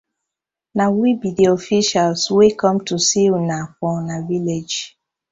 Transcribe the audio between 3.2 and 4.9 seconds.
una for una village.